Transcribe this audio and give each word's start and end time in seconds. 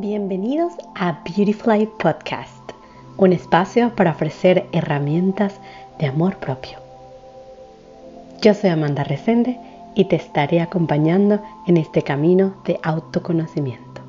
Bienvenidos 0.00 0.74
a 0.94 1.24
Beautifly 1.24 1.86
Podcast, 1.86 2.70
un 3.16 3.32
espacio 3.32 3.96
para 3.96 4.12
ofrecer 4.12 4.68
herramientas 4.70 5.54
de 5.98 6.06
amor 6.06 6.36
propio. 6.36 6.78
Yo 8.40 8.54
soy 8.54 8.70
Amanda 8.70 9.02
Resende 9.02 9.58
y 9.96 10.04
te 10.04 10.14
estaré 10.14 10.60
acompañando 10.60 11.40
en 11.66 11.78
este 11.78 12.02
camino 12.02 12.54
de 12.64 12.78
autoconocimiento. 12.84 14.00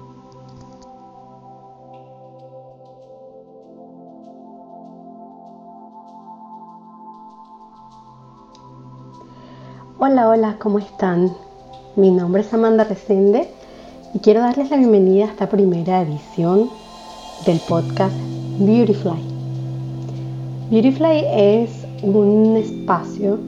Hola, 9.97 10.29
hola, 10.29 10.55
¿cómo 10.59 10.77
están? 10.77 11.35
Mi 11.95 12.11
nombre 12.11 12.43
es 12.43 12.53
Amanda 12.53 12.83
Resende 12.83 13.49
y 14.13 14.19
quiero 14.19 14.41
darles 14.41 14.71
la 14.71 14.77
bienvenida 14.77 15.25
a 15.25 15.27
esta 15.29 15.49
primera 15.49 16.01
edición 16.01 16.69
del 17.45 17.59
podcast 17.67 18.15
Beautyfly. 18.59 19.21
Beautyfly 20.71 21.25
es 21.31 21.85
un 22.01 22.57
espacio 22.57 23.39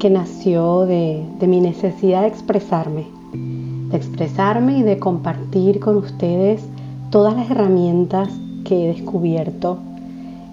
que 0.00 0.10
nació 0.10 0.86
de, 0.86 1.24
de 1.38 1.46
mi 1.46 1.60
necesidad 1.60 2.22
de 2.22 2.28
expresarme, 2.28 3.06
de 3.32 3.96
expresarme 3.96 4.78
y 4.78 4.82
de 4.82 4.98
compartir 4.98 5.80
con 5.80 5.96
ustedes 5.96 6.62
todas 7.10 7.36
las 7.36 7.50
herramientas 7.50 8.28
que 8.64 8.84
he 8.84 8.94
descubierto 8.94 9.78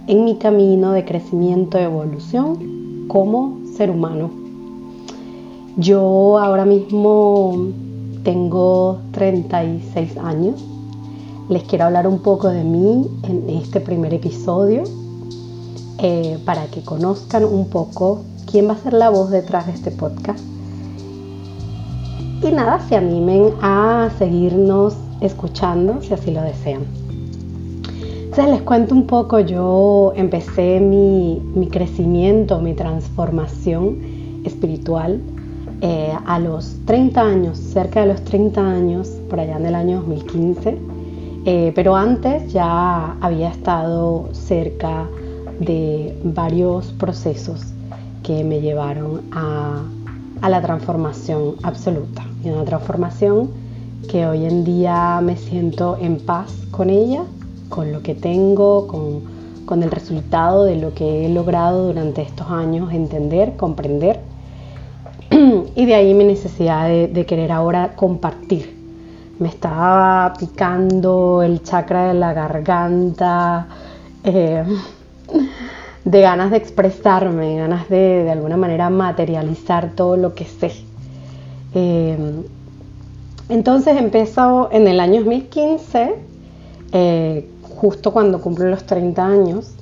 en 0.08 0.26
mi 0.26 0.36
camino 0.36 0.92
de 0.92 1.06
crecimiento 1.06 1.80
y 1.80 1.84
evolución 1.84 3.08
como 3.08 3.60
ser 3.76 3.90
humano 3.90 4.42
yo 5.78 6.38
ahora 6.38 6.66
mismo 6.66 7.68
tengo 8.24 9.00
36 9.12 10.18
años. 10.18 10.64
Les 11.50 11.64
quiero 11.64 11.86
hablar 11.86 12.08
un 12.08 12.20
poco 12.20 12.50
de 12.50 12.64
mí 12.64 13.08
en 13.24 13.50
este 13.50 13.80
primer 13.80 14.14
episodio 14.14 14.84
eh, 16.00 16.38
para 16.46 16.66
que 16.68 16.84
conozcan 16.84 17.46
un 17.46 17.70
poco 17.70 18.24
quién 18.50 18.68
va 18.68 18.74
a 18.74 18.78
ser 18.78 18.94
la 18.94 19.10
voz 19.10 19.30
detrás 19.30 19.68
de 19.68 19.74
este 19.74 19.92
podcast. 19.92 20.44
Y 22.44 22.52
nada, 22.52 22.80
se 22.88 22.96
animen 22.96 23.54
a 23.62 24.10
seguirnos 24.18 24.96
escuchando 25.20 26.02
si 26.02 26.14
así 26.14 26.32
lo 26.32 26.42
desean. 26.42 26.84
Entonces 28.24 28.50
les 28.50 28.62
cuento 28.62 28.96
un 28.96 29.08
poco, 29.08 29.40
yo 29.42 30.14
empecé 30.16 30.80
mi, 30.80 31.42
mi 31.54 31.68
crecimiento, 31.68 32.60
mi 32.60 32.74
transformación 32.74 34.00
espiritual 34.46 35.22
eh, 35.84 36.14
a 36.28 36.38
los 36.38 36.76
30 36.86 37.22
años, 37.22 37.58
cerca 37.58 38.02
de 38.02 38.08
los 38.14 38.22
30 38.24 38.62
años, 38.62 39.08
por 39.28 39.40
allá 39.40 39.58
en 39.58 39.66
el 39.66 39.74
año 39.74 39.98
2015, 40.02 40.78
eh, 41.44 41.72
pero 41.74 41.96
antes 41.96 42.54
ya 42.54 43.18
había 43.20 43.50
estado 43.50 44.30
cerca 44.32 45.08
de 45.60 46.16
varios 46.24 46.92
procesos 46.94 47.62
que 48.22 48.44
me 48.44 48.62
llevaron 48.62 49.22
a, 49.32 49.82
la 50.48 50.62
transformación 50.62 51.56
absoluta. 51.64 52.28
Y 52.44 52.50
una 52.50 52.64
transformación 52.64 53.50
que 54.08 54.28
hoy 54.28 54.46
en 54.46 54.64
día 54.64 55.20
me 55.24 55.36
siento 55.36 55.98
en 56.00 56.20
paz 56.20 56.52
con 56.70 56.92
ella, 56.92 57.24
con 57.70 57.92
lo 57.92 58.04
que 58.04 58.14
tengo, 58.14 58.86
con, 58.86 59.22
con 59.66 59.82
el 59.82 59.90
resultado 59.90 60.64
de 60.64 60.76
lo 60.76 60.94
que 60.94 61.26
he 61.26 61.30
logrado 61.30 61.88
durante 61.88 62.22
estos 62.22 62.52
años 62.52 62.94
entender, 62.94 63.56
comprender 63.56 64.31
y 65.82 65.86
de 65.88 65.96
ahí 65.96 66.14
mi 66.14 66.26
necesidad 66.26 66.88
de, 66.88 67.26
querer 67.26 67.52
ahora 67.52 67.96
compartir. 67.96 68.78
Me 69.40 69.50
estaba 69.50 70.32
picando 70.38 71.42
el 71.42 71.64
chakra 71.64 72.10
de 72.10 72.14
la 72.14 72.34
garganta, 72.34 73.66
eh, 74.24 74.64
de 76.06 76.22
ganas 76.22 76.52
de 76.52 76.58
expresarme, 76.58 77.58
ganas 77.58 77.90
de 77.90 78.24
de 78.24 78.30
alguna 78.30 78.58
manera 78.58 78.92
materializar 78.92 79.94
todo 79.96 80.18
lo 80.18 80.36
que 80.36 80.46
sé. 80.46 80.72
Eh, 81.74 82.44
entonces 83.50 83.98
empezó 83.98 84.70
en 84.72 84.88
el 84.88 85.00
año 85.00 85.24
2015, 85.24 86.14
eh, 86.92 87.50
justo 87.78 88.14
cuando 88.14 88.40
cumplo 88.40 88.70
los 88.70 88.84
30 88.84 89.26
años, 89.26 89.74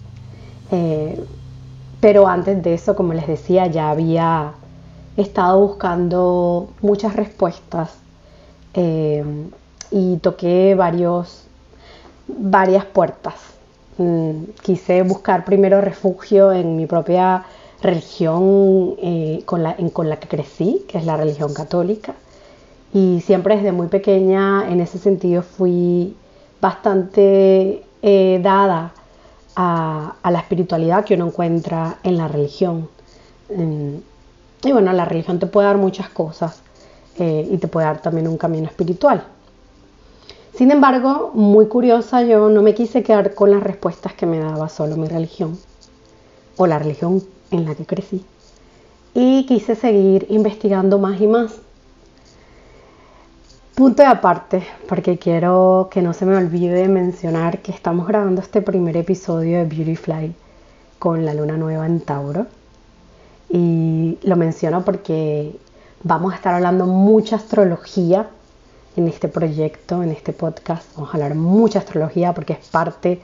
pero 2.00 2.26
antes 2.26 2.64
de 2.64 2.76
eso, 2.76 2.96
como 2.96 3.14
les 3.14 3.28
decía, 3.28 3.68
ya 3.68 3.90
había 3.90 4.54
he 5.20 5.22
estado 5.22 5.60
buscando 5.60 6.70
muchas 6.82 7.14
respuestas 7.14 7.90
eh, 8.74 9.22
y 9.92 10.16
toqué 10.18 10.76
varios, 10.76 11.44
varias 12.26 12.86
puertas. 12.86 13.36
Mm, 13.98 14.44
quise 14.64 15.04
buscar 15.04 15.44
primero 15.44 15.82
refugio 15.82 16.54
en 16.54 16.78
mi 16.78 16.86
propia 16.86 17.44
religión 17.82 18.96
eh, 19.00 19.42
con, 19.46 19.62
la, 19.62 19.76
con, 19.92 20.08
la, 20.08 20.22
que 20.22 20.30
crecí, 20.30 20.86
que 20.88 21.00
es 21.00 21.06
la 21.06 21.18
religión 21.18 21.54
católica. 21.54 22.14
Y 22.94 23.20
siempre 23.20 23.58
desde 23.58 23.74
muy 23.74 23.88
pequeña 23.88 24.72
en 24.72 24.80
ese 24.80 25.00
sentido 25.00 25.42
fui 25.42 26.16
bastante 26.62 27.84
eh, 28.02 28.40
dada 28.42 28.94
a, 29.58 30.16
a, 30.24 30.32
la 30.32 30.40
espiritualidad 30.40 31.04
que 31.04 31.16
uno 31.16 31.28
encuentra 31.28 31.98
en 32.04 32.16
la 32.16 32.30
religión. 32.30 32.88
Y 34.64 34.72
bueno, 34.72 34.92
la 34.94 35.06
religión 35.06 35.40
te 35.40 35.48
puede 35.48 35.68
dar 35.68 35.78
muchas 35.78 36.10
cosas 36.10 36.62
eh, 37.18 37.48
y 37.52 37.58
te 37.58 37.68
puede 37.68 37.88
dar 37.88 38.02
también 38.02 38.28
un 38.28 38.38
camino 38.38 38.68
espiritual. 38.68 39.24
Sin 40.54 40.72
embargo, 40.72 41.32
muy 41.34 41.68
curiosa, 41.68 42.24
yo 42.24 42.50
no 42.50 42.62
me 42.62 42.74
quise 42.74 43.02
quedar 43.02 43.34
con 43.34 43.52
las 43.52 43.64
respuestas 43.64 44.14
que 44.14 44.26
me 44.26 44.40
daba 44.40 44.68
solo 44.68 44.98
mi 44.98 45.08
religión 45.08 45.58
o 46.58 46.68
la 46.68 46.80
religión 46.80 47.24
en 47.52 47.66
la 47.66 47.76
que 47.76 47.86
crecí. 47.86 48.26
Y 49.14 49.46
quise 49.46 49.76
seguir 49.76 50.28
investigando 50.30 51.00
más 51.00 51.22
y 51.22 51.28
más. 51.28 51.60
Punto 53.76 54.04
de 54.04 54.10
aparte, 54.10 54.68
porque 54.90 55.18
quiero 55.18 55.88
que 55.90 56.02
no 56.02 56.12
se 56.12 56.26
me 56.26 56.36
olvide 56.36 56.90
mencionar 56.90 57.60
que 57.60 57.72
estamos 57.72 58.06
grabando 58.06 58.42
este 58.42 58.62
primer 58.62 58.98
episodio 58.98 59.60
de 59.60 59.64
Beautyfly 59.64 60.36
con 61.00 61.26
la 61.26 61.34
luna 61.34 61.56
nueva 61.56 61.86
en 61.86 62.02
Tauro. 62.02 62.48
Y 63.50 64.18
lo 64.24 64.36
menciono 64.36 64.86
porque 64.86 65.56
vamos 66.04 66.34
a 66.34 66.36
estar 66.36 66.54
hablando 66.54 66.86
mucha 66.86 67.38
astrología 67.38 68.28
en 68.96 69.08
este 69.08 69.28
proyecto, 69.28 70.04
en 70.04 70.12
este 70.12 70.34
podcast. 70.34 70.84
Vamos 70.96 71.10
a 71.10 71.14
hablar 71.18 71.36
mucha 71.36 71.80
astrología 71.80 72.34
porque 72.34 72.54
es 72.54 72.68
parte 72.68 73.20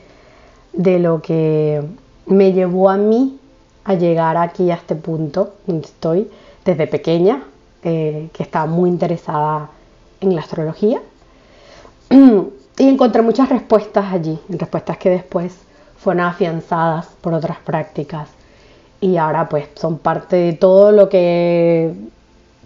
de 0.73 0.99
lo 0.99 1.21
que 1.21 1.81
me 2.25 2.53
llevó 2.53 2.89
a 2.89 2.97
mí 2.97 3.39
a 3.83 3.93
llegar 3.93 4.35
aquí 4.37 4.71
a 4.71 4.75
este 4.75 4.95
punto 4.95 5.53
donde 5.67 5.85
estoy 5.85 6.29
desde 6.63 6.87
pequeña, 6.87 7.43
eh, 7.83 8.29
que 8.33 8.43
estaba 8.43 8.65
muy 8.65 8.89
interesada 8.89 9.69
en 10.21 10.33
la 10.33 10.41
astrología. 10.41 11.01
y 12.09 12.89
encontré 12.89 13.21
muchas 13.21 13.49
respuestas 13.49 14.11
allí, 14.11 14.39
respuestas 14.49 14.97
que 14.97 15.09
después 15.11 15.53
fueron 15.97 16.25
afianzadas 16.25 17.07
por 17.21 17.33
otras 17.33 17.57
prácticas 17.59 18.29
y 19.01 19.17
ahora 19.17 19.49
pues 19.49 19.67
son 19.75 19.97
parte 19.97 20.35
de 20.35 20.53
todo 20.53 20.91
lo 20.91 21.09
que 21.09 21.93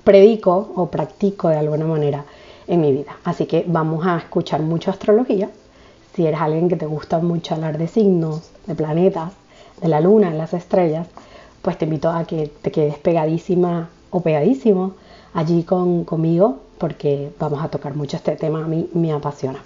predico 0.04 0.72
o 0.76 0.88
practico 0.88 1.50
de 1.50 1.58
alguna 1.58 1.86
manera 1.86 2.26
en 2.68 2.82
mi 2.82 2.92
vida. 2.92 3.18
Así 3.24 3.46
que 3.46 3.66
vamos 3.68 4.06
a 4.06 4.18
escuchar 4.18 4.62
mucho 4.62 4.92
astrología. 4.92 5.50
Si 6.16 6.26
eres 6.26 6.40
alguien 6.40 6.70
que 6.70 6.76
te 6.76 6.86
gusta 6.86 7.20
mucho 7.20 7.56
hablar 7.56 7.78
de 7.78 7.88
signos, 7.88 8.50
de 8.66 8.76
planetas, 8.76 9.34
de 9.82 9.88
la 9.88 10.02
luna, 10.02 10.32
de 10.32 10.38
las 10.38 10.54
estrellas, 10.54 11.08
pues 11.62 11.78
te 11.78 11.86
invito 11.86 12.10
a 12.10 12.26
que 12.26 12.52
te 12.62 12.72
quedes 12.72 12.98
pegadísima 12.98 13.90
o 14.10 14.22
pegadísimo 14.22 14.94
allí 15.34 15.64
con, 15.64 16.04
conmigo 16.04 16.60
porque 16.78 17.32
vamos 17.40 17.64
a 17.64 17.68
tocar 17.68 17.96
mucho 17.96 18.18
este 18.18 18.36
tema, 18.36 18.64
a 18.64 18.68
mí 18.68 18.90
me 18.94 19.12
apasiona. 19.12 19.60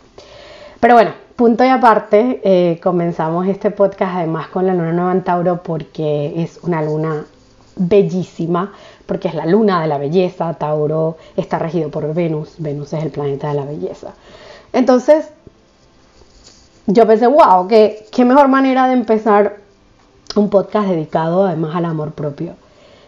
Pero 0.84 0.96
bueno, 0.96 1.12
punto 1.38 1.64
y 1.64 1.70
aparte, 1.70 2.42
eh, 2.44 2.78
comenzamos 2.84 3.48
este 3.48 3.72
podcast 3.72 4.18
además 4.18 4.50
con 4.50 4.68
la 4.68 4.74
luna 4.74 4.92
nueva 4.92 5.14
en 5.14 5.24
Tauro 5.24 5.64
porque 5.64 6.34
es 6.44 6.60
una 6.62 6.82
luna 6.82 7.24
bellísima, 7.78 8.74
porque 9.06 9.30
es 9.30 9.34
la 9.34 9.46
luna 9.46 9.82
de 9.82 9.88
la 9.88 9.98
belleza, 9.98 10.54
Tauro 10.56 11.16
está 11.38 11.58
regido 11.58 11.90
por 11.90 12.14
Venus, 12.14 12.56
Venus 12.58 12.92
es 12.92 13.02
el 13.02 13.12
planeta 13.12 13.48
de 13.48 13.54
la 13.54 13.64
belleza. 13.64 14.14
Entonces, 14.74 15.30
yo 16.88 17.08
pensé, 17.08 17.28
wow, 17.28 17.66
qué, 17.70 18.06
mejor 18.26 18.50
manera 18.50 18.88
de 18.88 18.94
empezar 18.96 19.60
un 20.36 20.50
podcast 20.50 20.90
dedicado 20.90 21.46
además 21.46 21.78
al 21.78 21.86
amor 21.86 22.12
propio, 22.12 22.56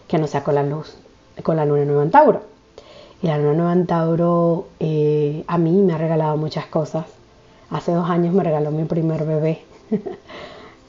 que 0.08 0.16
no 0.16 0.26
sea 0.26 0.42
con 0.42 0.54
la 0.54 0.62
luz, 0.62 0.96
con 1.42 1.56
la 1.56 1.66
luna 1.66 1.84
nueva 1.84 2.04
en 2.04 2.10
Tauro. 2.10 2.40
Y 3.20 3.26
la 3.26 3.36
luna 3.36 3.52
nueva 3.52 3.72
en 3.74 3.86
Tauro 3.86 4.68
eh, 4.80 5.44
a 5.46 5.58
mí 5.58 5.72
me 5.82 5.92
ha 5.92 5.98
regalado 5.98 6.38
muchas 6.38 6.64
cosas 6.64 7.04
Hace 7.70 7.92
dos 7.92 8.08
años 8.08 8.34
me 8.34 8.44
regaló 8.44 8.70
mi 8.70 8.84
primer 8.84 9.24
bebé. 9.24 9.62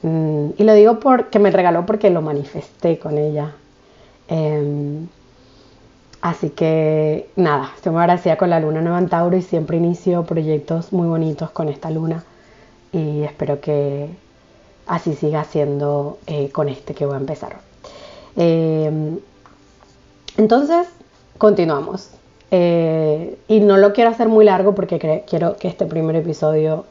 Mm, 0.00 0.50
y 0.56 0.62
lo 0.62 0.74
digo 0.74 1.00
porque 1.00 1.40
me 1.40 1.50
regaló 1.50 1.84
porque 1.84 2.08
lo 2.08 2.22
manifesté 2.22 3.00
con 3.00 3.18
ella. 3.18 3.56
Em, 4.28 5.08
Así 6.20 6.50
que 6.50 7.30
nada, 7.36 7.70
estoy 7.76 7.92
muy 7.92 8.00
agradecida 8.00 8.36
con 8.36 8.50
la 8.50 8.58
luna 8.58 8.80
nueva 8.80 8.98
en 8.98 9.08
Tauro 9.08 9.36
y 9.36 9.42
siempre 9.42 9.76
inicio 9.76 10.24
proyectos 10.24 10.92
muy 10.92 11.06
bonitos 11.06 11.50
con 11.50 11.68
esta 11.68 11.90
luna 11.90 12.24
y 12.92 13.22
espero 13.22 13.60
que 13.60 14.08
así 14.86 15.14
siga 15.14 15.44
siendo 15.44 16.18
eh, 16.26 16.50
con 16.50 16.68
este 16.68 16.94
que 16.94 17.06
voy 17.06 17.14
a 17.14 17.18
empezar. 17.18 17.60
Eh, 18.36 19.18
entonces, 20.36 20.88
continuamos. 21.38 22.10
Eh, 22.50 23.38
y 23.48 23.60
no 23.60 23.76
lo 23.76 23.92
quiero 23.92 24.10
hacer 24.10 24.28
muy 24.28 24.44
largo 24.44 24.74
porque 24.74 25.24
quiero 25.26 25.56
que 25.56 25.68
este 25.68 25.86
primer 25.86 26.16
episodio 26.16 26.84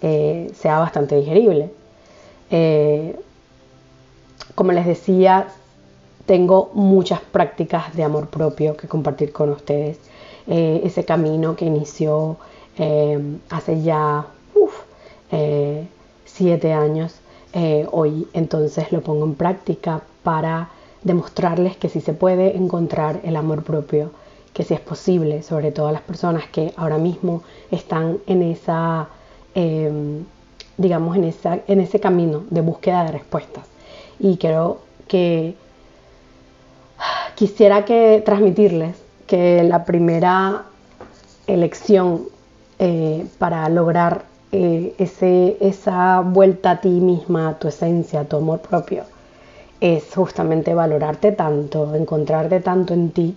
sea 0.00 0.78
bastante 0.78 1.16
digerible. 1.16 1.70
como 4.54 4.72
les 4.72 4.86
decía, 4.86 5.48
tengo 6.26 6.70
muchas 6.74 7.20
prácticas 7.20 7.94
de 7.94 8.04
amor 8.04 8.28
propio 8.28 8.76
que 8.76 8.88
compartir 8.88 9.32
con 9.32 9.50
ustedes. 9.50 9.98
Eh, 10.48 10.82
ese 10.84 11.04
camino 11.04 11.56
que 11.56 11.64
inició 11.64 12.36
eh, 12.78 13.18
hace 13.50 13.82
ya 13.82 14.26
eh, 15.32 15.86
siete 16.24 16.72
años, 16.72 17.14
hoy 17.90 18.28
entonces 18.34 18.92
lo 18.92 19.00
pongo 19.00 19.24
en 19.24 19.34
práctica 19.34 20.02
para 20.22 20.68
demostrarles 21.02 21.74
que 21.78 21.88
sí 21.88 22.02
se 22.02 22.12
puede 22.12 22.54
encontrar 22.54 23.20
el 23.24 23.34
amor 23.34 23.62
propio, 23.62 24.10
que 24.56 24.64
sí 24.64 24.72
es 24.72 24.80
posible, 24.80 25.42
sobre 25.42 25.70
todo 25.70 25.88
a 25.88 25.92
las 25.92 26.00
personas 26.00 26.44
que 26.50 26.72
ahora 26.78 26.96
mismo 26.96 27.42
están 27.70 28.20
en 28.26 28.40
esa, 28.40 29.06
digamos, 30.78 31.14
en, 31.14 31.24
esa, 31.24 31.58
en 31.68 31.80
ese 31.80 32.00
camino 32.00 32.44
de 32.48 32.62
búsqueda 32.62 33.04
de 33.04 33.12
respuestas. 33.12 33.66
Y 34.18 34.38
creo 34.38 34.78
que 35.08 35.56
quisiera 37.34 37.84
que 37.84 38.22
transmitirles 38.24 38.96
que 39.26 39.62
la 39.62 39.84
primera 39.84 40.62
elección 41.46 42.22
eh, 42.78 43.26
para 43.38 43.68
lograr 43.68 44.24
eh, 44.52 44.94
ese, 44.96 45.58
esa 45.60 46.20
vuelta 46.20 46.70
a 46.70 46.80
ti 46.80 46.88
misma, 46.88 47.50
a 47.50 47.58
tu 47.58 47.68
esencia, 47.68 48.20
a 48.20 48.24
tu 48.24 48.38
amor 48.38 48.60
propio, 48.60 49.04
es 49.82 50.14
justamente 50.14 50.72
valorarte 50.72 51.32
tanto, 51.32 51.94
encontrarte 51.94 52.60
tanto 52.60 52.94
en 52.94 53.10
ti, 53.10 53.36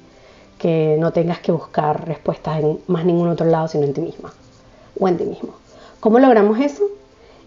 que 0.60 0.98
no 1.00 1.12
tengas 1.12 1.40
que 1.40 1.52
buscar 1.52 2.08
respuestas 2.08 2.60
en 2.60 2.80
más 2.86 3.04
ningún 3.06 3.30
otro 3.30 3.48
lado 3.48 3.68
sino 3.68 3.86
en 3.86 3.94
ti 3.94 4.02
misma 4.02 4.32
o 5.00 5.08
en 5.08 5.18
ti 5.18 5.24
mismo. 5.24 5.56
¿Cómo 6.00 6.20
logramos 6.20 6.60
eso? 6.60 6.84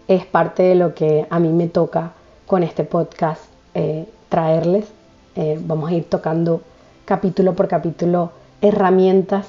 Es 0.09 0.25
parte 0.25 0.63
de 0.63 0.75
lo 0.75 0.93
que 0.93 1.25
a 1.29 1.39
mí 1.39 1.47
me 1.47 1.67
toca 1.67 2.11
con 2.45 2.63
este 2.63 2.83
podcast 2.83 3.41
eh, 3.73 4.05
traerles 4.27 4.85
eh, 5.35 5.59
vamos 5.59 5.89
a 5.89 5.95
ir 5.95 6.07
tocando 6.07 6.61
capítulo 7.05 7.55
por 7.55 7.67
capítulo 7.67 8.31
herramientas 8.61 9.47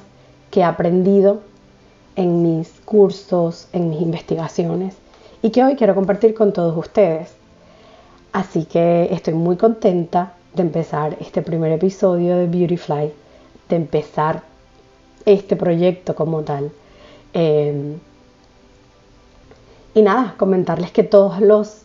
que 0.51 0.61
he 0.61 0.65
aprendido 0.65 1.41
en 2.17 2.43
mis 2.43 2.71
cursos, 2.87 3.69
en 3.75 3.91
mis 3.91 4.01
investigaciones 4.01 4.97
y 5.43 5.51
que 5.51 5.63
hoy 5.63 5.77
quiero 5.77 5.95
compartir 5.95 6.33
con 6.33 6.55
todos 6.55 6.75
ustedes. 6.77 7.35
Así 8.33 8.65
que 8.65 9.09
estoy 9.13 9.35
muy 9.35 9.57
contenta 9.57 10.33
de 10.55 10.63
empezar 10.63 11.19
este 11.21 11.43
primer 11.43 11.71
episodio 11.73 12.37
de 12.37 12.47
Beautyfly, 12.47 13.13
de 13.69 13.77
empezar 13.77 14.43
este 15.25 15.57
proyecto 15.57 16.15
como 16.15 16.43
tal. 16.43 16.71
Em, 17.33 17.99
y 19.95 20.03
nada, 20.03 20.35
comentarles 20.37 20.91
que 20.91 21.03
todos 21.03 21.41
los, 21.41 21.83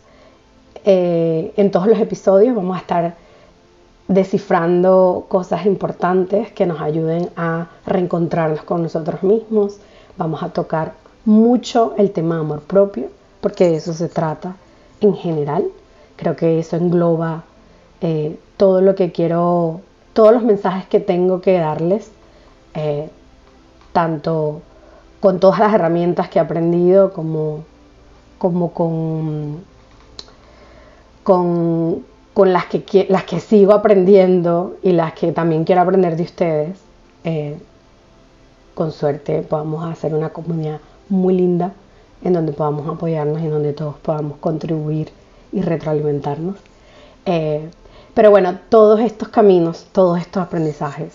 eh, 0.85 1.53
en 1.57 1.71
todos 1.71 1.87
los 1.87 1.99
episodios 1.99 2.55
vamos 2.55 2.75
a 2.77 2.79
estar 2.81 3.15
descifrando 4.07 5.25
cosas 5.27 5.65
importantes 5.67 6.51
que 6.51 6.65
nos 6.65 6.81
ayuden 6.81 7.29
a 7.35 7.67
reencontrarnos 7.85 8.63
con 8.63 8.81
nosotros 8.81 9.21
mismos. 9.23 9.77
Vamos 10.17 10.41
a 10.41 10.49
tocar 10.49 10.93
mucho 11.25 11.93
el 11.97 12.11
tema 12.11 12.39
amor 12.39 12.61
propio, 12.61 13.09
porque 13.39 13.69
de 13.69 13.75
eso 13.75 13.93
se 13.93 14.09
trata 14.09 14.55
en 14.99 15.15
general. 15.15 15.65
Creo 16.15 16.35
que 16.35 16.59
eso 16.59 16.75
engloba 16.75 17.43
eh, 18.01 18.37
todo 18.57 18.81
lo 18.81 18.95
que 18.95 19.11
quiero, 19.11 19.81
todos 20.19 20.33
los 20.33 20.43
mensajes 20.43 20.85
que 20.87 20.99
tengo 20.99 21.39
que 21.39 21.53
darles, 21.53 22.11
eh, 22.73 23.09
tanto 23.93 24.61
con 25.21 25.39
todas 25.39 25.59
las 25.59 25.73
herramientas 25.73 26.27
que 26.27 26.39
he 26.39 26.41
aprendido 26.41 27.13
como, 27.13 27.63
como 28.37 28.73
con, 28.73 29.63
con 31.23 32.03
con 32.33 32.51
las 32.51 32.65
que, 32.65 33.05
las 33.07 33.23
que 33.23 33.39
sigo 33.39 33.71
aprendiendo 33.71 34.75
y 34.81 34.91
las 34.91 35.13
que 35.13 35.31
también 35.31 35.63
quiero 35.63 35.83
aprender 35.83 36.17
de 36.17 36.23
ustedes, 36.23 36.77
eh, 37.23 37.57
con 38.75 38.91
suerte 38.91 39.41
podamos 39.41 39.89
hacer 39.89 40.13
una 40.13 40.31
comunidad 40.31 40.81
muy 41.07 41.33
linda 41.33 41.71
en 42.23 42.33
donde 42.33 42.51
podamos 42.51 42.89
apoyarnos 42.89 43.41
y 43.41 43.45
en 43.45 43.51
donde 43.51 43.71
todos 43.71 43.95
podamos 43.99 44.37
contribuir 44.39 45.11
y 45.53 45.61
retroalimentarnos. 45.61 46.57
Eh, 47.25 47.69
pero 48.19 48.31
bueno, 48.31 48.59
todos 48.67 48.99
estos 48.99 49.29
caminos, 49.29 49.87
todos 49.93 50.19
estos 50.19 50.43
aprendizajes 50.43 51.13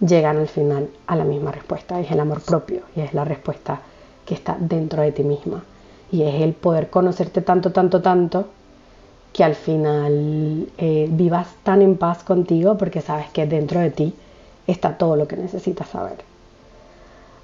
llegan 0.00 0.38
al 0.38 0.48
final 0.48 0.88
a 1.06 1.14
la 1.14 1.24
misma 1.24 1.52
respuesta, 1.52 2.00
es 2.00 2.10
el 2.10 2.18
amor 2.18 2.40
propio 2.40 2.80
y 2.96 3.02
es 3.02 3.12
la 3.12 3.26
respuesta 3.26 3.82
que 4.24 4.32
está 4.32 4.56
dentro 4.58 5.02
de 5.02 5.12
ti 5.12 5.22
misma. 5.24 5.62
Y 6.10 6.22
es 6.22 6.40
el 6.40 6.54
poder 6.54 6.88
conocerte 6.88 7.42
tanto, 7.42 7.70
tanto, 7.70 8.00
tanto 8.00 8.48
que 9.34 9.44
al 9.44 9.54
final 9.54 10.70
eh, 10.78 11.06
vivas 11.10 11.48
tan 11.62 11.82
en 11.82 11.98
paz 11.98 12.24
contigo 12.24 12.78
porque 12.78 13.02
sabes 13.02 13.28
que 13.28 13.46
dentro 13.46 13.80
de 13.80 13.90
ti 13.90 14.14
está 14.66 14.96
todo 14.96 15.16
lo 15.16 15.28
que 15.28 15.36
necesitas 15.36 15.86
saber. 15.90 16.16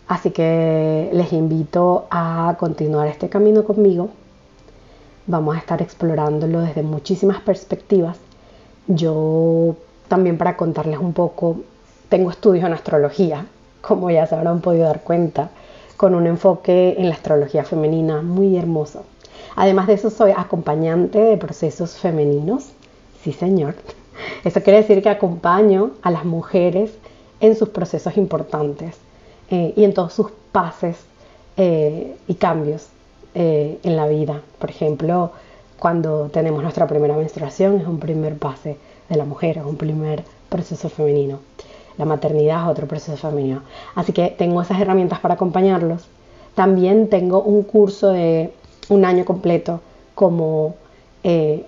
Así 0.08 0.30
que 0.30 1.10
les 1.12 1.30
invito 1.34 2.06
a 2.10 2.56
continuar 2.58 3.06
este 3.08 3.28
camino 3.28 3.64
conmigo. 3.64 4.08
Vamos 5.26 5.56
a 5.56 5.58
estar 5.58 5.82
explorándolo 5.82 6.62
desde 6.62 6.82
muchísimas 6.82 7.42
perspectivas. 7.42 8.16
Yo 8.86 9.76
también 10.08 10.38
para 10.38 10.56
contarles 10.56 10.98
un 10.98 11.12
poco, 11.12 11.56
tengo 12.08 12.30
estudios 12.30 12.64
en 12.64 12.72
astrología, 12.72 13.46
como 13.80 14.10
ya 14.10 14.26
se 14.26 14.34
habrán 14.34 14.60
podido 14.60 14.84
dar 14.84 15.02
cuenta, 15.02 15.50
con 15.96 16.14
un 16.14 16.26
enfoque 16.26 16.96
en 16.98 17.08
la 17.08 17.14
astrología 17.14 17.64
femenina 17.64 18.22
muy 18.22 18.56
hermoso. 18.56 19.04
Además 19.56 19.86
de 19.86 19.94
eso, 19.94 20.10
soy 20.10 20.32
acompañante 20.36 21.18
de 21.18 21.36
procesos 21.36 21.98
femeninos. 21.98 22.70
Sí, 23.22 23.32
señor. 23.32 23.74
Eso 24.44 24.62
quiere 24.62 24.78
decir 24.80 25.02
que 25.02 25.08
acompaño 25.08 25.92
a 26.02 26.10
las 26.10 26.24
mujeres 26.24 26.92
en 27.40 27.56
sus 27.56 27.68
procesos 27.68 28.16
importantes 28.16 28.96
eh, 29.50 29.74
y 29.76 29.84
en 29.84 29.94
todos 29.94 30.12
sus 30.12 30.30
pases 30.52 30.96
eh, 31.56 32.16
y 32.26 32.34
cambios 32.34 32.88
eh, 33.34 33.78
en 33.82 33.96
la 33.96 34.06
vida. 34.06 34.40
Por 34.58 34.70
ejemplo, 34.70 35.32
cuando 35.82 36.28
tenemos 36.28 36.62
nuestra 36.62 36.86
primera 36.86 37.16
menstruación 37.16 37.80
es 37.80 37.88
un 37.88 37.98
primer 37.98 38.38
pase 38.38 38.76
de 39.08 39.16
la 39.16 39.24
mujer, 39.24 39.58
es 39.58 39.64
un 39.64 39.74
primer 39.74 40.22
proceso 40.48 40.88
femenino. 40.88 41.40
La 41.98 42.04
maternidad 42.04 42.62
es 42.62 42.68
otro 42.70 42.86
proceso 42.86 43.16
femenino. 43.16 43.62
Así 43.96 44.12
que 44.12 44.28
tengo 44.28 44.62
esas 44.62 44.80
herramientas 44.80 45.18
para 45.18 45.34
acompañarlos. 45.34 46.06
También 46.54 47.08
tengo 47.08 47.42
un 47.42 47.64
curso 47.64 48.10
de 48.10 48.52
un 48.90 49.04
año 49.04 49.24
completo 49.24 49.80
como 50.14 50.76
eh, 51.24 51.66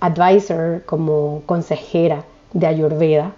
advisor, 0.00 0.82
como 0.84 1.40
consejera 1.46 2.24
de 2.52 2.66
Ayurveda. 2.66 3.32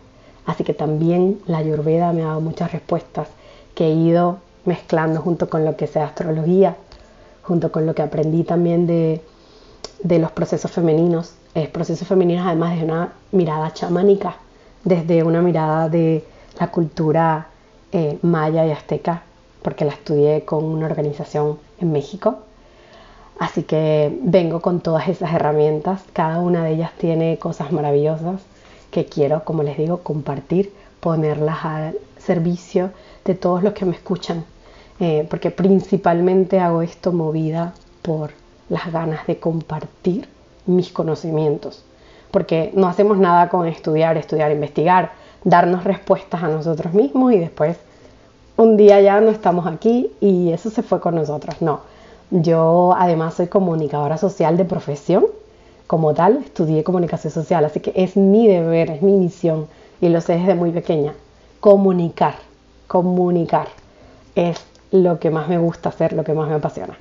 Así 0.47 0.65
que 0.65 0.75
también 0.75 1.39
la 1.47 1.59
Ayurveda 1.59 2.13
me 2.13 2.23
ha 2.23 2.27
dado 2.27 2.41
muchas 2.41 2.73
respuestas 2.73 3.29
que 3.77 3.87
he 3.87 3.93
ido 3.93 4.39
mezclando 4.65 5.21
junto 5.21 5.49
con 5.49 5.65
lo 5.65 5.77
que 5.77 5.87
sea 5.87 6.07
astrología, 6.07 6.75
junto 7.45 7.71
con 7.71 7.87
lo 7.87 7.95
que 7.95 8.03
aprendí 8.03 8.43
también 8.43 8.89
de, 8.89 9.23
los 10.05 10.31
procesos 10.33 10.71
femeninos. 10.71 11.35
Es 11.55 11.69
procesos 11.69 12.07
femeninos 12.07 12.47
además 12.47 12.77
de 12.79 12.85
una 12.85 13.13
mirada 13.33 13.73
chamánica, 13.73 14.37
desde 14.85 15.23
una 15.23 15.43
mirada 15.43 15.89
de 15.89 16.25
la 16.59 16.71
cultura 16.71 17.49
eh, 17.93 18.19
maya 18.23 18.67
y 18.67 18.71
azteca, 18.71 19.23
porque 19.63 19.85
la 19.85 19.93
estudié 19.93 20.45
con 20.45 20.65
una 20.65 20.87
organización 20.87 21.59
en 21.81 21.93
México 21.93 22.41
Así 23.41 23.63
que 23.63 24.15
vengo 24.21 24.61
con 24.61 24.81
todas 24.81 25.09
esas 25.09 25.33
herramientas. 25.33 26.03
Cada 26.13 26.41
una 26.41 26.63
de 26.63 26.73
ellas 26.73 26.93
tiene 26.99 27.39
cosas 27.39 27.73
maravillosas 27.73 28.43
que 28.91 29.07
quiero, 29.07 29.45
como 29.45 29.63
les 29.63 29.79
digo, 29.79 30.03
compartir, 30.03 30.75
ponerlas 31.01 31.65
al 31.65 31.97
servicio 32.19 32.91
de 33.25 33.35
todos 33.35 33.63
los 33.63 33.73
que 33.73 33.87
me 33.87 33.97
escuchan. 33.97 34.45
Eh, 35.01 35.27
porque 35.31 35.51
principalmente 35.51 36.61
hago 36.61 36.83
esto 36.83 37.13
movida 37.13 37.73
por 38.03 38.33
las 38.71 38.91
ganas 38.91 39.27
de 39.27 39.39
compartir 39.39 40.27
mis 40.65 40.91
conocimientos. 40.91 41.85
Porque 42.31 42.71
no 42.75 42.87
hacemos 42.87 43.19
nada 43.19 43.51
con 43.51 43.67
estudiar, 43.67 44.17
estudiar, 44.17 44.51
investigar, 44.53 45.13
darnos 45.45 45.85
respuestas 45.85 46.43
a 46.43 46.49
nosotros 46.49 46.95
mismos 46.95 47.33
y 47.33 47.39
después 47.39 47.77
un 48.57 48.77
día 48.77 49.01
ya 49.01 49.21
no 49.21 49.31
estamos 49.31 49.67
aquí 49.67 50.13
y 50.21 50.53
eso 50.53 50.71
se 50.71 50.83
fue 50.83 51.01
con 51.01 51.17
nosotros. 51.17 51.61
No, 51.61 51.81
yo 52.31 52.95
además 52.97 53.35
soy 53.35 53.49
comunicadora 53.49 54.17
social 54.17 54.57
de 54.57 54.65
profesión, 54.65 55.27
como 55.87 56.15
tal, 56.15 56.39
estudié 56.45 56.85
comunicación 56.85 57.33
social, 57.33 57.65
así 57.65 57.81
que 57.81 57.93
es 57.97 58.17
mi 58.17 58.47
deber, 58.47 58.91
es 58.91 59.03
mi 59.03 59.13
misión 59.17 59.67
y 60.01 60.09
lo 60.09 60.21
sé 60.21 60.35
desde 60.35 60.55
muy 60.55 60.71
pequeña. 60.71 61.15
Comunicar, 61.59 62.37
comunicar 62.87 63.67
es 64.37 64.65
lo 64.93 65.19
que 65.19 65.31
más 65.31 65.49
me 65.49 65.59
gusta 65.59 65.89
hacer, 65.89 66.13
lo 66.13 66.23
que 66.23 66.33
más 66.33 66.49
me 66.49 66.55
apasiona. 66.55 66.97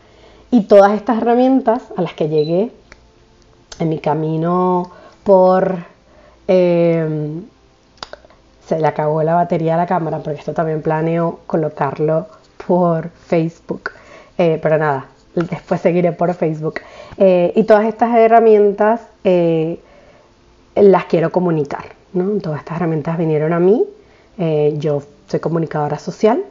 Y 0.51 0.63
todas 0.63 0.94
estas 0.94 1.18
herramientas 1.18 1.84
a 1.96 2.01
las 2.01 2.13
que 2.13 2.27
llegué 2.27 2.72
en 3.79 3.89
mi 3.89 4.00
camino 4.00 4.91
por... 5.24 5.77
Em, 6.48 7.44
se 8.65 8.79
le 8.79 8.86
acabó 8.86 9.24
la 9.24 9.34
batería 9.34 9.74
a 9.74 9.77
la 9.77 9.88
cámara, 9.88 10.20
porque 10.20 10.39
esto 10.39 10.53
también 10.53 10.84
planeo 10.84 11.39
colocarlo 11.48 12.27
por 12.68 13.10
Facebook. 13.10 13.91
Eh, 14.38 14.60
pero 14.62 14.77
nada, 14.77 15.08
después 15.34 15.82
seguiré 15.82 16.12
por 16.12 16.34
Facebook. 16.36 16.75
Eh, 17.18 17.51
y 17.56 17.63
todas 17.63 17.86
estas 17.86 18.15
herramientas 18.15 19.01
eh, 19.24 19.79
las 20.75 21.06
quiero 21.06 21.32
comunicar. 21.32 21.86
¿no? 22.13 22.39
Todas 22.39 22.60
estas 22.60 22.77
herramientas 22.77 23.18
vinieron 23.18 23.53
a 23.53 23.60
mí. 23.60 23.86
yo 24.77 25.01
soy 25.27 25.39
comunicadora 25.39 26.00
social, 26.00 26.44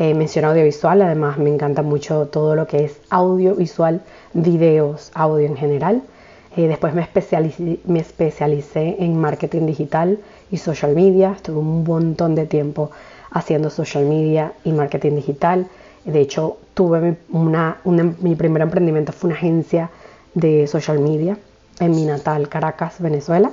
menciono 0.00 0.48
audiovisual, 0.48 1.02
además 1.02 1.36
me 1.36 1.52
encanta 1.52 1.82
mucho 1.82 2.26
todo 2.26 2.54
lo 2.54 2.66
que 2.66 2.84
es 2.84 3.00
audiovisual, 3.10 4.00
videos, 4.32 5.10
audio 5.14 5.46
en 5.46 5.56
general. 5.56 6.02
después 6.56 6.94
me 6.94 7.02
especialicé, 7.02 7.80
me 7.84 8.00
especialicé 8.00 8.96
en 8.98 9.20
marketing 9.20 9.66
digital 9.66 10.18
y 10.50 10.56
social 10.56 10.94
media. 10.94 11.32
Estuve 11.36 11.58
un 11.58 11.84
montón 11.84 12.34
de 12.34 12.46
tiempo 12.46 12.90
haciendo 13.30 13.68
social 13.68 14.06
media 14.06 14.54
y 14.64 14.72
marketing 14.72 15.16
digital. 15.16 15.66
De 16.06 16.20
hecho, 16.20 16.56
tuve 16.72 17.18
una, 17.30 17.76
mi 17.84 18.34
primer 18.36 18.62
emprendimiento 18.62 19.12
fue 19.12 19.28
una 19.28 19.36
agencia 19.36 19.90
de 20.34 20.66
social 20.66 20.98
media 20.98 21.36
en 21.78 21.90
mi 21.90 22.06
natal 22.06 22.48
Caracas, 22.48 23.00
Venezuela. 23.00 23.50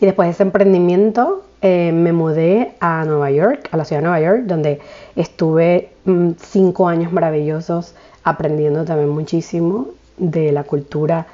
Y 0.00 0.06
después 0.06 0.26
de 0.26 0.32
ese 0.32 0.42
emprendimiento 0.42 1.42
eh, 1.62 1.92
me 1.92 2.12
mudé 2.12 2.74
a 2.80 3.04
Nueva 3.04 3.30
York, 3.30 3.68
a 3.70 3.76
la 3.76 3.84
ciudad 3.84 4.00
de 4.00 4.08
Nueva 4.08 4.20
York, 4.20 4.42
donde 4.46 4.80
estuve 5.14 5.90
mm, 6.04 6.30
cinco 6.38 6.88
años 6.88 7.12
maravillosos 7.12 7.94
aprendiendo 8.24 8.84
también 8.84 9.10
muchísimo 9.10 9.88
de 10.16 10.52
la 10.52 10.64
cultura 10.64 11.26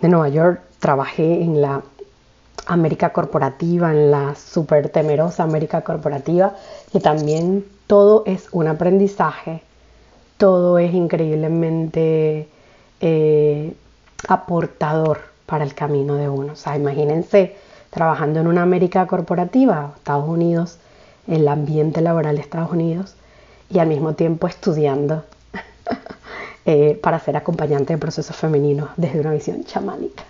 de 0.00 0.08
Nueva 0.08 0.28
York. 0.28 0.60
Trabajé 0.78 1.42
en 1.42 1.60
la 1.60 1.82
América 2.66 3.12
corporativa, 3.12 3.90
en 3.90 4.10
la 4.10 4.34
súper 4.34 4.88
temerosa 4.88 5.42
América 5.42 5.82
corporativa, 5.82 6.54
y 6.92 7.00
también 7.00 7.64
todo 7.86 8.22
es 8.26 8.48
un 8.52 8.68
aprendizaje, 8.68 9.62
todo 10.38 10.78
es 10.78 10.94
increíblemente 10.94 12.48
eh, 13.00 13.74
aportador 14.28 15.20
para 15.44 15.64
el 15.64 15.74
camino 15.74 16.14
de 16.14 16.28
uno. 16.28 16.54
O 16.54 16.56
sea, 16.56 16.76
imagínense 16.76 17.54
trabajando 17.94 18.40
en 18.40 18.48
una 18.48 18.62
América 18.62 19.06
corporativa, 19.06 19.92
Estados 19.96 20.28
Unidos, 20.28 20.78
en 21.28 21.34
el 21.36 21.48
ambiente 21.48 22.00
laboral 22.00 22.34
de 22.34 22.42
Estados 22.42 22.72
Unidos, 22.72 23.14
y 23.70 23.78
al 23.78 23.86
mismo 23.86 24.14
tiempo 24.14 24.48
estudiando 24.48 25.22
eh, 26.66 26.98
para 27.00 27.20
ser 27.20 27.36
acompañante 27.36 27.92
de 27.92 27.98
procesos 27.98 28.34
femeninos 28.34 28.90
desde 28.96 29.20
una 29.20 29.30
visión 29.30 29.64
chamánica 29.64 30.24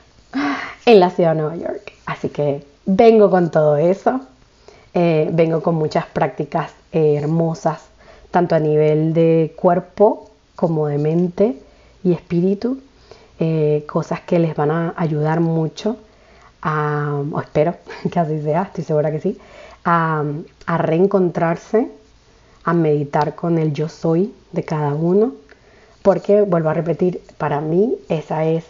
en 0.84 1.00
la 1.00 1.08
ciudad 1.08 1.34
de 1.34 1.40
Nueva 1.40 1.56
York. 1.56 1.92
Así 2.04 2.28
que 2.28 2.66
vengo 2.84 3.30
con 3.30 3.50
todo 3.50 3.78
eso, 3.78 4.20
eh, 4.92 5.30
vengo 5.32 5.62
con 5.62 5.74
muchas 5.74 6.04
prácticas 6.04 6.70
eh, 6.92 7.14
hermosas, 7.16 7.80
tanto 8.30 8.54
a 8.54 8.60
nivel 8.60 9.14
de 9.14 9.54
cuerpo 9.56 10.30
como 10.54 10.86
de 10.86 10.98
mente 10.98 11.58
y 12.04 12.12
espíritu, 12.12 12.78
cosas 13.86 14.20
que 14.20 14.38
les 14.38 14.54
van 14.54 14.70
a 14.70 14.94
ayudar 14.96 15.40
mucho, 15.40 15.96
a, 16.64 17.22
o 17.30 17.40
espero 17.40 17.76
que 18.10 18.18
así 18.18 18.42
sea, 18.42 18.62
estoy 18.62 18.82
segura 18.82 19.12
que 19.12 19.20
sí, 19.20 19.38
a, 19.84 20.24
a 20.66 20.78
reencontrarse, 20.78 21.90
a 22.64 22.72
meditar 22.72 23.36
con 23.36 23.58
el 23.58 23.72
yo 23.72 23.88
soy 23.88 24.34
de 24.50 24.64
cada 24.64 24.94
uno, 24.94 25.34
porque 26.02 26.42
vuelvo 26.42 26.70
a 26.70 26.74
repetir, 26.74 27.22
para 27.38 27.60
mí 27.60 27.96
esa 28.08 28.44
es 28.44 28.64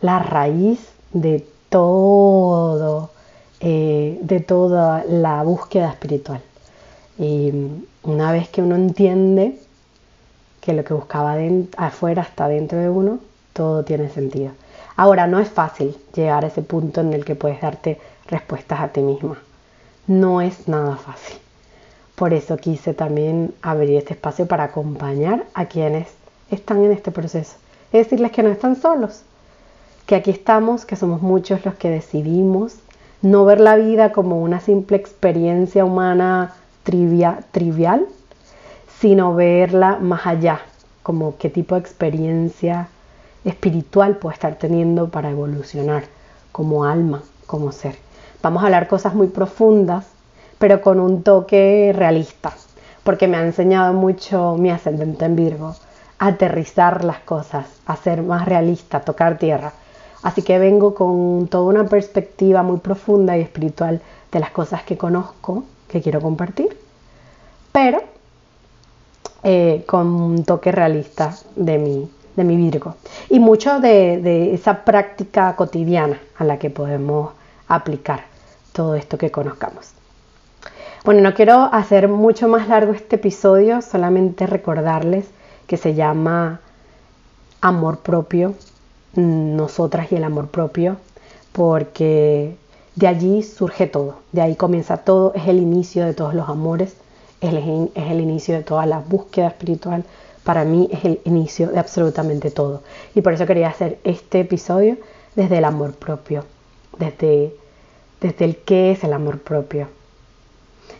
la 0.00 0.18
raíz 0.18 0.80
de 1.12 1.46
todo, 1.68 3.10
eh, 3.60 4.18
de 4.22 4.40
toda 4.40 5.04
la 5.04 5.42
búsqueda 5.42 5.90
espiritual. 5.90 6.40
Y 7.18 7.52
una 8.02 8.32
vez 8.32 8.48
que 8.48 8.62
uno 8.62 8.76
entiende 8.76 9.58
que 10.60 10.72
lo 10.72 10.84
que 10.84 10.94
buscaba 10.94 11.36
afuera 11.76 12.22
está 12.22 12.48
dentro 12.48 12.78
de 12.78 12.88
uno, 12.88 13.18
todo 13.52 13.84
tiene 13.84 14.08
sentido. 14.10 14.52
Ahora, 15.00 15.26
no 15.26 15.38
es 15.38 15.48
fácil 15.48 15.96
llegar 16.14 16.44
a 16.44 16.48
ese 16.48 16.60
punto 16.60 17.00
en 17.00 17.14
el 17.14 17.24
que 17.24 17.34
puedes 17.34 17.62
darte 17.62 17.98
respuestas 18.26 18.80
a 18.80 18.88
ti 18.88 19.00
misma. 19.00 19.38
No 20.06 20.42
es 20.42 20.68
nada 20.68 20.96
fácil. 20.96 21.38
Por 22.16 22.34
eso 22.34 22.58
quise 22.58 22.92
también 22.92 23.54
abrir 23.62 23.96
este 23.96 24.12
espacio 24.12 24.46
para 24.46 24.64
acompañar 24.64 25.46
a 25.54 25.64
quienes 25.64 26.08
están 26.50 26.84
en 26.84 26.92
este 26.92 27.12
proceso. 27.12 27.56
Es 27.92 28.04
decirles 28.04 28.30
que 28.30 28.42
no 28.42 28.50
están 28.50 28.76
solos, 28.76 29.22
que 30.04 30.16
aquí 30.16 30.30
estamos, 30.30 30.84
que 30.84 30.96
somos 30.96 31.22
muchos 31.22 31.64
los 31.64 31.76
que 31.76 31.88
decidimos 31.88 32.74
no 33.22 33.46
ver 33.46 33.58
la 33.58 33.76
vida 33.76 34.12
como 34.12 34.42
una 34.42 34.60
simple 34.60 34.98
experiencia 34.98 35.82
humana 35.82 36.52
trivial, 36.82 38.06
sino 38.98 39.34
verla 39.34 39.96
más 39.96 40.26
allá, 40.26 40.60
como 41.02 41.38
qué 41.38 41.48
tipo 41.48 41.74
de 41.74 41.80
experiencia 41.80 42.90
espiritual 43.44 44.16
puede 44.16 44.34
estar 44.34 44.56
teniendo 44.56 45.08
para 45.08 45.30
evolucionar 45.30 46.04
como 46.52 46.84
alma, 46.84 47.22
como 47.46 47.72
ser. 47.72 47.96
Vamos 48.42 48.62
a 48.62 48.66
hablar 48.66 48.88
cosas 48.88 49.14
muy 49.14 49.28
profundas, 49.28 50.06
pero 50.58 50.80
con 50.80 51.00
un 51.00 51.22
toque 51.22 51.92
realista, 51.94 52.52
porque 53.02 53.28
me 53.28 53.36
ha 53.36 53.42
enseñado 53.42 53.92
mucho 53.92 54.56
mi 54.58 54.70
ascendente 54.70 55.24
en 55.24 55.36
Virgo, 55.36 55.74
aterrizar 56.18 57.04
las 57.04 57.18
cosas, 57.20 57.66
a 57.86 57.96
ser 57.96 58.22
más 58.22 58.46
realista, 58.46 59.00
tocar 59.00 59.38
tierra. 59.38 59.72
Así 60.22 60.42
que 60.42 60.58
vengo 60.58 60.94
con 60.94 61.48
toda 61.48 61.64
una 61.64 61.84
perspectiva 61.84 62.62
muy 62.62 62.78
profunda 62.78 63.38
y 63.38 63.40
espiritual 63.40 64.02
de 64.30 64.40
las 64.40 64.50
cosas 64.50 64.82
que 64.82 64.98
conozco, 64.98 65.64
que 65.88 66.02
quiero 66.02 66.20
compartir, 66.20 66.76
pero 67.72 68.02
eh, 69.42 69.84
con 69.86 70.06
un 70.08 70.44
toque 70.44 70.70
realista 70.72 71.34
de 71.56 71.78
mi, 71.78 72.10
de 72.36 72.44
mi 72.44 72.56
Virgo. 72.56 72.94
Y 73.28 73.38
mucho 73.38 73.80
de, 73.80 74.54
esa 74.54 74.84
práctica 74.84 75.54
cotidiana 75.56 76.20
a 76.36 76.44
la 76.44 76.58
que 76.58 76.70
podemos 76.70 77.32
aplicar 77.68 78.24
todo 78.72 78.94
esto 78.94 79.18
que 79.18 79.30
conozcamos. 79.30 79.92
Bueno, 81.04 81.22
no 81.22 81.34
quiero 81.34 81.68
hacer 81.72 82.08
mucho 82.08 82.48
más 82.48 82.68
largo 82.68 82.92
este 82.92 83.16
episodio, 83.16 83.80
solamente 83.82 84.46
recordarles 84.46 85.26
que 85.66 85.76
se 85.76 85.94
llama 85.94 86.60
Amor 87.60 87.98
propio 88.00 88.54
nosotras 89.14 90.10
y 90.12 90.16
el 90.16 90.24
amor 90.24 90.48
propio, 90.48 90.96
porque 91.52 92.56
de 92.94 93.06
allí 93.06 93.42
surge 93.42 93.86
todo, 93.86 94.16
de 94.32 94.42
ahí 94.42 94.54
comienza 94.56 94.98
todo, 94.98 95.32
es 95.34 95.48
el 95.48 95.58
inicio 95.58 96.04
de 96.04 96.14
todos 96.14 96.34
los 96.34 96.48
amores, 96.48 96.94
es 97.40 97.52
el, 97.52 97.90
es 97.94 98.10
el 98.10 98.20
inicio 98.20 98.54
de 98.54 98.62
toda 98.62 98.86
la 98.86 98.98
búsqueda 98.98 99.48
espiritual, 99.48 100.04
para 100.50 100.64
mí 100.64 100.88
es 100.90 101.04
el 101.04 101.20
inicio 101.26 101.68
de 101.68 101.78
absolutamente 101.78 102.50
todo. 102.50 102.82
Y 103.14 103.20
por 103.20 103.32
eso 103.32 103.46
quería 103.46 103.68
hacer 103.68 104.00
este 104.02 104.40
episodio 104.40 104.96
desde 105.36 105.58
el 105.58 105.64
amor 105.64 105.92
propio, 105.92 106.44
desde, 106.98 107.54
desde 108.20 108.46
el 108.46 108.56
qué 108.56 108.90
es 108.90 109.04
el 109.04 109.12
amor 109.12 109.38
propio. 109.38 109.86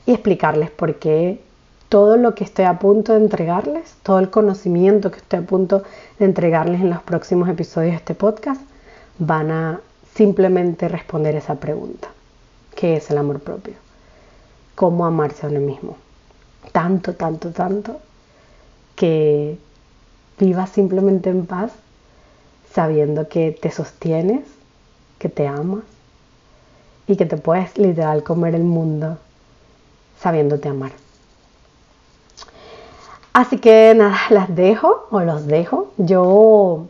Y 0.07 0.12
explicarles 0.12 0.71
por 0.71 1.00
qué 1.00 1.40
todo 1.88 2.16
lo 2.16 2.37
que 2.37 2.45
estoy 2.45 2.64
a 2.64 2.78
punto 2.78 3.12
de 3.12 3.19
entregarles, 3.19 3.97
todo 4.04 4.21
el 4.21 4.30
conocimiento 4.30 5.11
que 5.11 5.19
estoy 5.19 5.40
a 5.40 5.47
punto 5.47 5.83
de 6.21 6.26
entregarles 6.26 6.80
en 6.80 6.90
los 6.90 7.02
próximos 7.02 7.49
episodios 7.49 7.90
de 7.90 7.97
este 7.97 8.14
podcast, 8.14 8.62
van 9.19 9.50
a 9.50 9.80
simplemente 10.14 10.87
responder 10.87 11.35
esa 11.35 11.57
pregunta. 11.57 12.07
¿Qué 12.76 12.99
es 12.99 13.11
el 13.11 13.19
amor 13.19 13.40
propio? 13.40 13.75
¿Cómo 14.76 15.04
amarse 15.07 15.45
a 15.45 15.49
uno 15.49 15.59
mismo? 15.59 15.97
Tanto, 16.71 17.16
tanto, 17.16 17.50
tanto 17.50 18.00
que 19.00 19.57
vivas 20.38 20.69
simplemente 20.69 21.30
en 21.30 21.47
paz 21.47 21.73
sabiendo 22.71 23.30
que 23.30 23.50
te 23.50 23.71
sostienes, 23.71 24.42
que 25.19 25.30
te 25.30 25.49
amas 25.49 25.85
y 27.07 27.16
que 27.16 27.25
te 27.25 27.38
puedes 27.38 27.78
literal 27.78 28.23
comer 28.23 28.54
el 28.54 28.64
mundo 28.64 29.16
sabiéndote 30.21 30.69
amar. 30.69 30.92
Así 33.33 33.57
que 33.57 33.95
nada, 33.97 34.19
las 34.28 34.54
dejo 34.54 35.07
o 35.11 35.21
los 35.21 35.47
dejo. 35.47 35.92
Yo, 35.97 36.88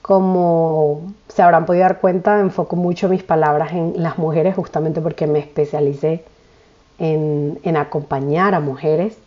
como 0.00 1.12
se 1.28 1.42
habrán 1.42 1.66
podido 1.66 1.82
dar 1.82 2.00
cuenta, 2.00 2.40
enfoco 2.40 2.74
mucho 2.74 3.10
mis 3.10 3.22
palabras 3.22 3.72
en 3.72 4.02
las 4.02 4.16
mujeres 4.16 4.56
justamente 4.56 5.02
porque 5.02 5.26
me 5.26 5.40
especialicé 5.40 6.24
en, 6.98 7.60
en 7.64 7.76
acompañar 7.76 8.54
a 8.54 8.60
mujeres. 8.60 9.18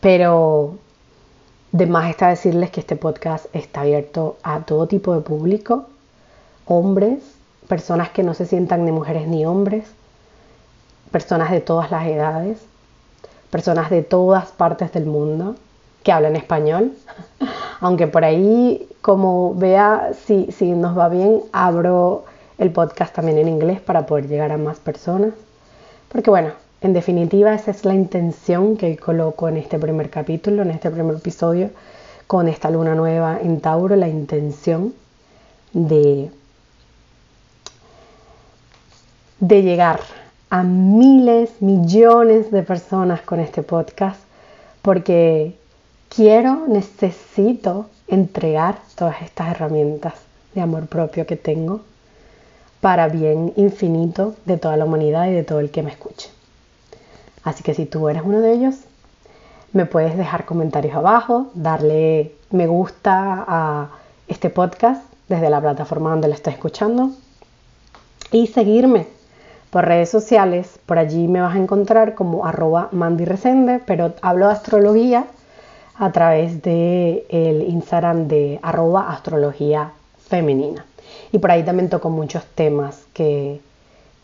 Pero 0.00 0.74
de 1.72 1.86
más 1.86 2.10
está 2.10 2.28
decirles 2.28 2.70
que 2.70 2.80
este 2.80 2.96
podcast 2.96 3.46
está 3.54 3.82
abierto 3.82 4.36
a 4.42 4.60
todo 4.60 4.86
tipo 4.86 5.14
de 5.14 5.20
público, 5.20 5.86
hombres, 6.66 7.22
personas 7.68 8.10
que 8.10 8.22
no 8.22 8.34
se 8.34 8.46
sientan 8.46 8.84
ni 8.84 8.92
mujeres 8.92 9.28
ni 9.28 9.46
hombres, 9.46 9.84
personas 11.12 11.50
de 11.50 11.60
todas 11.60 11.90
las 11.90 12.06
edades, 12.06 12.58
personas 13.50 13.90
de 13.90 14.02
todas 14.02 14.48
partes 14.48 14.92
del 14.92 15.06
mundo 15.06 15.54
que 16.02 16.12
hablan 16.12 16.36
español. 16.36 16.92
Aunque 17.80 18.06
por 18.06 18.24
ahí, 18.24 18.88
como 19.00 19.54
vea, 19.54 20.10
si, 20.26 20.50
si 20.52 20.72
nos 20.72 20.98
va 20.98 21.08
bien, 21.08 21.42
abro 21.52 22.24
el 22.58 22.72
podcast 22.72 23.14
también 23.14 23.38
en 23.38 23.48
inglés 23.48 23.80
para 23.80 24.06
poder 24.06 24.26
llegar 24.28 24.52
a 24.52 24.58
más 24.58 24.78
personas. 24.78 25.32
Porque 26.08 26.30
bueno, 26.30 26.50
en 26.80 26.92
definitiva 26.92 27.54
esa 27.54 27.70
es 27.70 27.84
la 27.84 27.94
intención 27.94 28.76
que 28.76 28.96
coloco 28.96 29.48
en 29.48 29.58
este 29.58 29.78
primer 29.78 30.08
capítulo, 30.08 30.62
en 30.62 30.70
este 30.70 30.90
primer 30.90 31.16
episodio, 31.16 31.70
con 32.26 32.48
esta 32.48 32.70
luna 32.70 32.94
nueva 32.94 33.38
en 33.42 33.60
Tauro, 33.60 33.96
la 33.96 34.08
intención 34.08 34.94
de, 35.72 36.30
de 39.40 39.62
llegar 39.62 40.00
a 40.48 40.62
miles, 40.62 41.50
millones 41.60 42.50
de 42.50 42.62
personas 42.62 43.20
con 43.22 43.40
este 43.40 43.62
podcast, 43.62 44.20
porque 44.80 45.56
quiero, 46.08 46.66
necesito 46.66 47.86
entregar 48.08 48.78
todas 48.96 49.22
estas 49.22 49.50
herramientas 49.50 50.14
de 50.54 50.60
amor 50.62 50.86
propio 50.86 51.26
que 51.26 51.36
tengo 51.36 51.82
para 52.80 53.08
bien 53.08 53.52
infinito 53.56 54.34
de 54.46 54.56
toda 54.56 54.76
la 54.76 54.86
humanidad 54.86 55.28
y 55.28 55.32
de 55.32 55.44
todo 55.44 55.60
el 55.60 55.70
que 55.70 55.82
me 55.82 55.90
escuche. 55.90 56.39
Así 57.44 57.62
que 57.62 57.74
si 57.74 57.86
tú 57.86 58.08
eres 58.08 58.22
uno 58.24 58.40
de 58.40 58.52
ellos, 58.52 58.76
me 59.72 59.86
puedes 59.86 60.16
dejar 60.16 60.44
comentarios 60.44 60.94
abajo, 60.94 61.46
darle 61.54 62.32
me 62.50 62.66
gusta 62.66 63.44
a 63.46 63.88
este 64.26 64.50
podcast 64.50 65.02
desde 65.28 65.50
la 65.50 65.60
plataforma 65.60 66.10
donde 66.10 66.28
lo 66.28 66.34
estás 66.34 66.54
escuchando 66.54 67.10
y 68.32 68.48
seguirme 68.48 69.06
por 69.70 69.84
redes 69.84 70.10
sociales. 70.10 70.78
Por 70.86 70.98
allí 70.98 71.28
me 71.28 71.40
vas 71.40 71.54
a 71.54 71.58
encontrar 71.58 72.14
como 72.14 72.44
arroba 72.46 72.88
Mandy 72.92 73.24
pero 73.86 74.14
hablo 74.22 74.46
de 74.46 74.52
astrología 74.52 75.26
a 75.96 76.12
través 76.12 76.62
del 76.62 77.24
el 77.28 77.62
Instagram 77.68 78.26
de 78.26 78.58
arroba 78.62 79.10
astrología 79.10 79.92
femenina. 80.28 80.84
Y 81.32 81.38
por 81.38 81.50
ahí 81.50 81.62
también 81.62 81.88
toco 81.88 82.10
muchos 82.10 82.44
temas 82.54 83.04
que, 83.12 83.60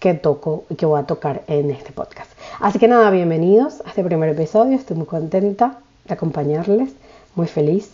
que 0.06 0.14
toco 0.14 0.62
y 0.70 0.76
que 0.76 0.86
voy 0.86 1.00
a 1.00 1.02
tocar 1.02 1.42
en 1.48 1.68
este 1.72 1.90
podcast. 1.90 2.30
Así 2.60 2.78
que 2.78 2.86
nada, 2.86 3.10
bienvenidos 3.10 3.82
a 3.84 3.88
este 3.88 4.04
primer 4.04 4.28
episodio. 4.28 4.76
Estoy 4.76 4.96
muy 4.96 5.06
contenta 5.06 5.80
de 6.04 6.14
acompañarles, 6.14 6.90
muy 7.34 7.48
feliz. 7.48 7.90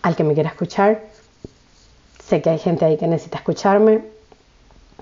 Al 0.00 0.16
que 0.16 0.24
me 0.24 0.32
quiera 0.32 0.48
escuchar, 0.48 1.02
sé 2.24 2.40
que 2.40 2.48
hay 2.48 2.58
gente 2.58 2.86
ahí 2.86 2.96
que 2.96 3.06
necesita 3.06 3.36
escucharme, 3.36 4.00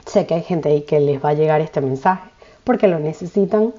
sé 0.05 0.27
que 0.27 0.35
hay 0.35 0.43
gente 0.43 0.69
ahí 0.71 0.83
que 0.83 0.99
les 0.99 1.25
va 1.25 1.29
a 1.29 1.35
llegar 1.35 1.61
este 1.61 1.81
mensaje 1.81 2.29
porque 2.65 2.88
lo 2.88 2.99
necesitan 2.99 3.73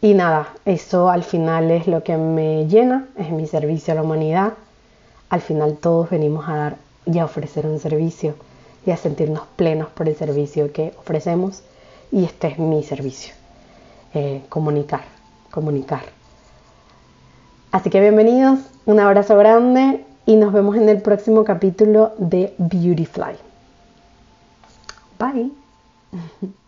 y 0.00 0.14
nada, 0.14 0.52
eso 0.64 1.10
al 1.10 1.22
final 1.22 1.70
es 1.70 1.86
lo 1.86 2.02
que 2.02 2.16
me 2.16 2.66
llena, 2.66 3.06
es 3.18 3.30
mi 3.30 3.46
servicio 3.46 3.92
a 3.92 3.94
la 3.94 4.02
humanidad. 4.02 4.54
Al 5.28 5.42
final 5.42 5.76
todos 5.76 6.10
venimos 6.10 6.48
a 6.48 6.56
dar 6.56 6.76
y 7.06 7.20
a 7.20 7.24
ofrecer 7.24 7.66
un 7.66 7.78
servicio 7.78 8.34
y 8.84 8.90
a 8.90 8.96
sentirnos 8.96 9.42
plenos 9.54 9.90
por 9.90 10.08
el 10.08 10.16
servicio 10.16 10.72
que 10.72 10.92
ofrecemos. 10.98 11.62
Y 12.12 12.24
este 12.24 12.48
es 12.48 12.58
mi 12.58 12.82
servicio, 12.82 13.34
eh, 14.14 14.42
comunicar, 14.48 15.02
comunicar. 15.50 16.02
Así 17.70 17.88
que 17.88 18.00
bienvenidos, 18.00 18.58
un 18.84 18.98
abrazo 18.98 19.36
grande 19.36 20.04
y 20.26 20.36
nos 20.36 20.52
vemos 20.52 20.76
en 20.76 20.88
el 20.88 21.02
próximo 21.02 21.44
capítulo 21.44 22.12
de 22.18 22.54
Beautyfly. 22.58 23.36
Bye. 25.18 25.52